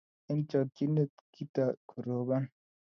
[0.29, 2.43] Eng chakchinet, kitoy korobon